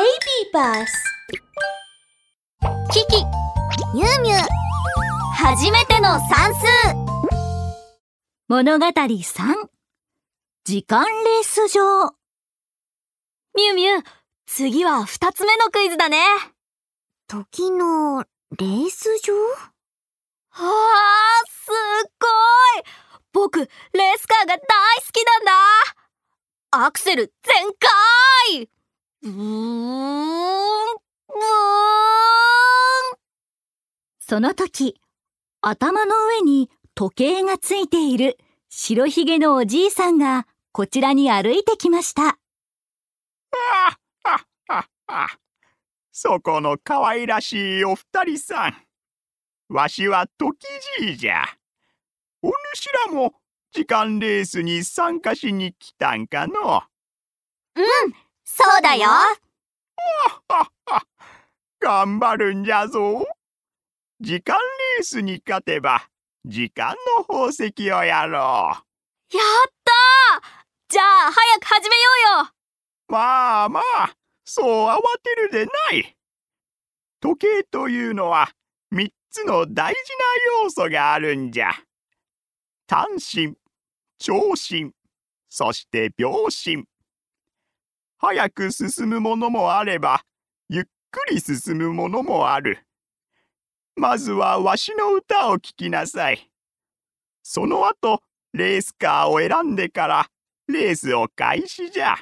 [0.00, 0.08] Baby
[0.50, 0.86] Bus.
[2.90, 3.22] キキ
[3.92, 4.38] ミュウミュウ
[5.34, 6.66] 初めての算数。
[8.48, 9.22] 物語3
[10.64, 12.14] 時間レース場
[13.54, 14.02] ミュウミュウ
[14.46, 16.16] 次は二つ目のクイズだね。
[17.28, 19.34] 時のレース場
[20.48, 21.70] はあす
[22.06, 22.26] っご
[22.80, 22.84] い。
[23.34, 24.62] 僕レースカーが大好
[25.12, 25.52] きなんだ。
[26.86, 27.66] アクセル全
[28.54, 28.70] 開
[29.22, 29.40] ブーンブー
[31.36, 31.40] ン
[34.18, 34.98] その時
[35.60, 38.38] 頭の上に時計がついている
[38.70, 42.38] 白ひげのおじいさんがこちらに歩いてきました
[46.12, 49.74] そこの可愛らしいお二人さん。
[49.74, 50.58] わしは時
[50.98, 51.44] じいじゃ。
[52.42, 53.34] お主らも
[53.72, 56.82] 時間レースに参加しに来たんかの。
[58.80, 59.10] そうだよ
[61.80, 63.26] 頑張るんじゃぞ。
[64.20, 66.08] 時間レースに勝てば
[66.46, 68.76] 時間の宝石をやろやっ
[69.84, 70.42] たー
[70.88, 72.02] じゃあ早く始めよ
[72.38, 72.52] うよ
[73.08, 73.12] う。
[73.12, 76.16] まあまあ、そう慌てるでない。
[77.20, 78.50] 時計というのは
[78.90, 80.14] 三つの大事
[80.54, 81.74] な要素があるんじゃ。
[82.86, 83.58] 単身、
[84.18, 84.94] 長身、
[85.50, 86.89] そして秒針。
[88.22, 90.22] 早く進むものもあれば、
[90.68, 92.84] ゆっくり進むものもある。
[93.96, 96.50] まずはわしの歌を聴きなさい。
[97.42, 100.26] その後、レースカーを選んでから、
[100.68, 102.18] レースを開始じゃ。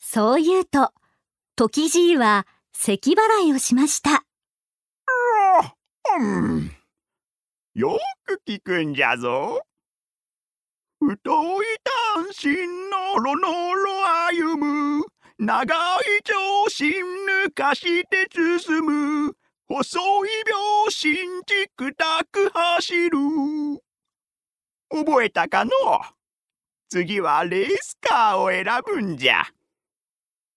[0.00, 0.92] そう言うと
[1.54, 4.24] 時じいは咳払いをしました
[6.18, 6.70] うん。
[7.74, 9.62] よく聞くんじゃぞ。
[11.00, 11.12] 太
[11.62, 12.56] い単身
[12.90, 13.92] のろのろ
[14.30, 14.83] 歩む。
[15.44, 15.76] 長い
[16.24, 16.34] 長
[16.66, 16.90] 身
[17.46, 19.36] 抜かして進む。
[19.68, 20.56] 細い秒
[20.90, 23.18] 針チクタク走る。
[24.90, 25.70] 覚えたかの？
[26.88, 29.42] 次はレースカーを選ぶんじゃ。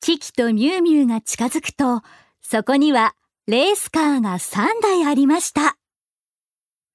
[0.00, 2.02] キキとミュウミュウが近づくと
[2.40, 3.14] そこには
[3.48, 5.76] レースカーが3台ありました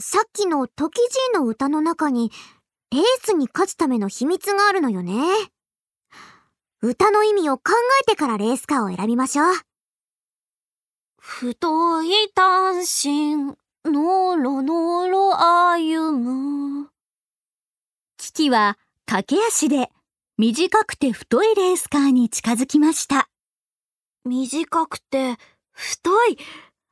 [0.00, 1.02] さっきの時じ
[1.34, 2.30] いの歌の中に
[2.90, 5.12] レースに勝つための秘密があるのよね。
[6.82, 7.72] 歌の意味を考
[8.02, 9.46] えてからレースカーを選びましょう。
[11.18, 16.88] 太い単身のろのろ歩む
[18.16, 19.90] キキは駆け足で
[20.38, 23.28] 短くて太いレースカーに近づきました
[24.24, 25.36] 短くて
[25.72, 26.38] 太い？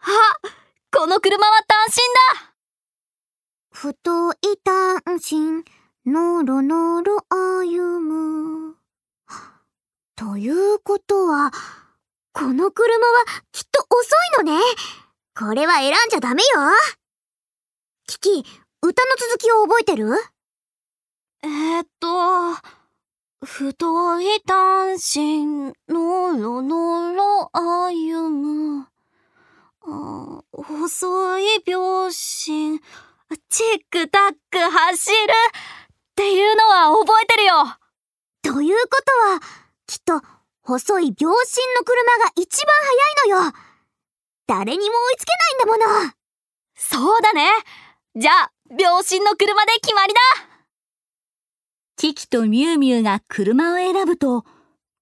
[0.00, 0.48] あ
[0.96, 1.96] この車は単身
[2.38, 2.54] だ
[3.70, 5.64] 太い単身
[6.10, 8.61] のろのろ歩む。
[10.22, 11.50] ということは、
[12.32, 14.08] この車はきっと遅
[14.40, 14.62] いのね。
[15.36, 16.48] これは選んじゃダメよ。
[18.06, 18.44] キキ、
[18.82, 20.14] 歌の続きを覚えてる？
[21.42, 22.54] えー、っと
[23.44, 28.86] 太い単身のろのろ歩む。
[29.84, 32.12] あ細い秒針。
[32.12, 35.16] チックタック走る。
[36.12, 37.76] っていうのは覚えてるよ。
[38.42, 39.40] ということは、
[39.86, 40.20] きっと
[40.62, 41.30] 細い秒針
[41.76, 42.74] の車が一番
[43.26, 43.52] 速いのよ。
[44.46, 45.32] 誰にも追いつけ
[45.66, 46.12] ないんだもの。
[46.74, 47.48] そうだね。
[48.16, 50.20] じゃあ秒針の車で決まりだ。
[51.96, 54.44] キキとミュウミュウが車を選ぶと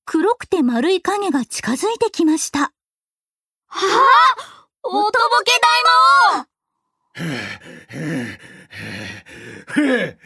[0.05, 2.61] 黒くて丸い影が近づいてきました。
[2.61, 3.87] は
[4.37, 5.11] あおとぼ
[5.45, 6.49] け大魔
[7.15, 8.39] へ
[9.77, 10.19] え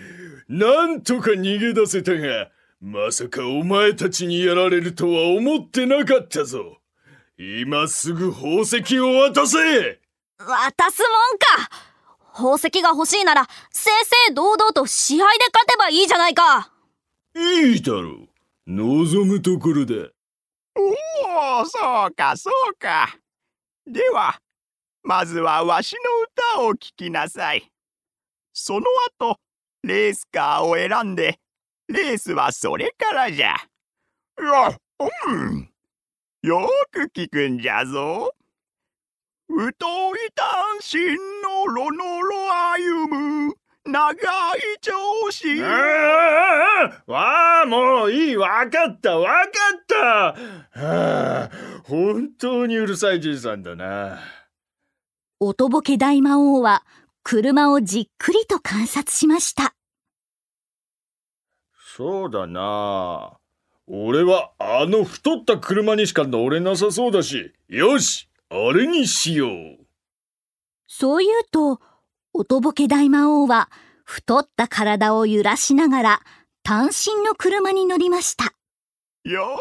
[0.49, 2.51] なんとか逃げ出せたが
[2.87, 6.83] まさかお前たちにやられるとは思ってなかったぞ。
[7.39, 10.01] 今すぐ宝石を渡せ。
[10.39, 11.71] 王渡すもんか。
[12.35, 16.75] 宝石が欲しいなら正々堂々と試合で勝てばいいじゃないか。
[17.35, 18.29] いいだろう。
[18.67, 19.95] 望むところだ
[20.77, 21.79] おお、そ
[22.09, 23.17] うか、そうか。
[23.87, 24.39] では、
[25.03, 25.97] まずはわし
[26.55, 27.67] の歌を聴きなさい。
[28.53, 28.85] その
[29.19, 29.39] 後、
[29.83, 31.39] レースカーを選んで、
[31.89, 33.57] レースはそれからじゃ。
[34.39, 35.69] うん。
[36.43, 38.35] よく聞くんじゃぞ。
[39.49, 40.47] 太い単
[40.81, 43.09] 身のろのろ歩
[43.47, 43.55] む。
[43.87, 44.19] 長い
[44.81, 44.93] 長
[45.29, 45.63] 身。
[45.63, 50.35] ああわあもういいわかったわかったは
[51.45, 51.51] あ
[51.85, 54.19] 本当にうるさいじいさんだな
[55.39, 56.85] おとぼけ大魔王は
[57.23, 59.74] 車をじっくりと観察しました
[61.97, 63.39] そうだな
[63.87, 69.79] 俺はあの太った車にしか乗れなさそうだし、よし、あれにしよう。
[70.89, 71.81] そう言うと、
[72.33, 73.71] おとぼけ大魔王は
[74.03, 76.21] 太った体を揺らしながら
[76.65, 78.55] 単身の車に乗りました。
[79.23, 79.57] よ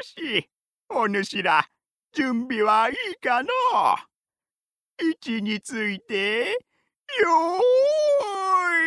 [0.00, 0.48] ーし、
[0.88, 1.68] お主ら、
[2.14, 3.48] 準備はいいかの
[5.02, 6.44] 位置について、
[7.20, 7.28] よ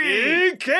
[0.04, 0.72] ーいいけ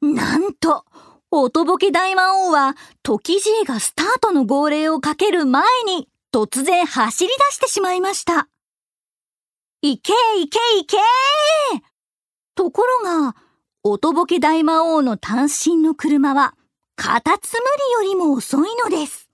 [0.00, 0.84] なんと、
[1.30, 8.48] おとぼけ大魔王は、時じいがスタートの号令をかける前に、突然走り出してしまいました。
[9.82, 10.96] いけいけいけ
[12.54, 13.36] ところが、
[13.82, 16.54] おとぼけ大魔王の単身の車は、
[16.96, 17.66] カタツム
[18.02, 19.28] リよりも遅いのです。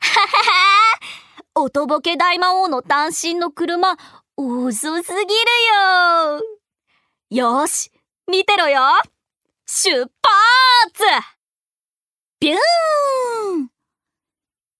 [0.00, 1.00] ははは
[1.54, 3.96] おとぼけ大魔王の単身の車、
[4.36, 5.24] 遅すぎる
[7.30, 7.90] よよし、
[8.28, 8.80] 見てろよ
[9.70, 10.10] 出発！
[12.40, 13.68] ビューン！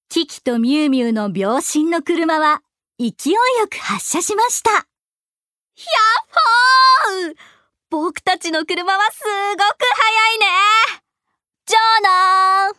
[0.09, 2.63] キキとミュウミュウの秒針の車は
[2.99, 4.71] 勢いよく発車しました。
[4.71, 7.35] ほー！
[7.91, 10.47] 僕たちの車はすごく速いね！
[11.67, 12.79] じゃあな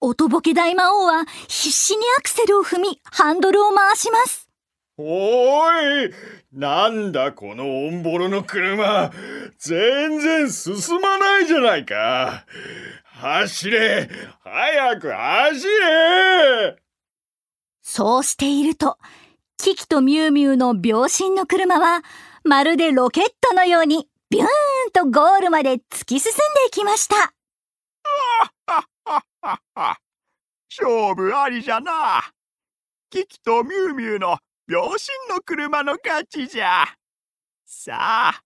[0.00, 4.45] おとぼけ大魔王は必死にアクセルを踏みハンドルを回します。
[4.98, 6.14] おーい。
[6.52, 9.12] なんだこのオンボロの車。
[9.58, 12.46] 全然進まないじゃないか。
[13.04, 14.08] 走れ。
[14.42, 16.76] 早く走れ。
[17.82, 18.98] そうしていると、
[19.58, 22.02] キキとミュウミュウの秒針の車は
[22.44, 24.48] まるでロケットのようにビューン
[24.92, 27.16] とゴールまで突き進んでいきました。
[27.16, 27.22] は
[28.80, 29.18] っは
[29.54, 29.98] っは。
[30.70, 32.32] 勝負ありじゃな。
[33.10, 34.98] キキとミュウミュウの秒針
[35.30, 36.86] の車の勝ちじゃ。
[37.64, 38.42] さあ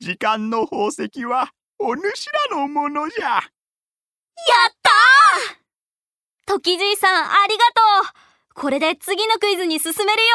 [0.00, 3.28] 時間の宝石はお主らのものじゃ。
[3.28, 3.42] やっ
[4.82, 5.58] たー！
[6.46, 8.54] 時じいさんありがとう。
[8.54, 10.28] これで次のクイズに進めるよ。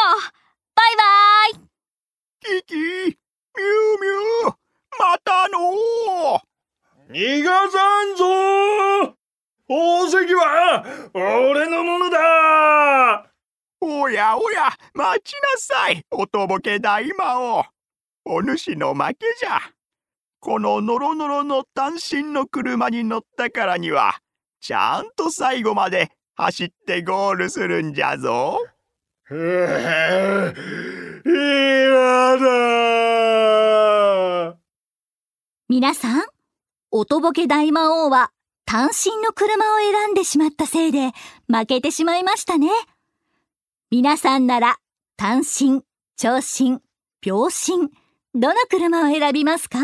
[0.75, 2.61] バイバイ！
[2.61, 4.55] キキミュウミュウ
[4.99, 5.57] またの
[7.09, 8.23] 逃がさんぞ
[9.67, 10.83] 宝石は
[11.15, 13.32] 俺のものだ
[13.85, 17.65] おやおや待ちなさいおとぼけ大魔王。
[18.23, 19.59] お主の負けじゃ。
[20.39, 24.21] このノロノロの単身の車に乗ったからには
[24.61, 28.57] ちゃんと最後まで走ってゴールするんじゃぞ。
[29.29, 30.55] うぅ
[31.25, 32.43] 嫌だ
[35.67, 36.21] 皆さん、
[36.89, 38.31] おとぼけ大魔王は
[38.65, 41.11] 単身の車を選んでしまったせいで
[41.51, 42.69] 負けてしまいましたね。
[43.95, 44.77] 皆さんなら
[45.17, 45.83] 単身、
[46.17, 46.79] 長身、
[47.21, 47.89] 秒針、
[48.33, 49.77] どの車を選びますか？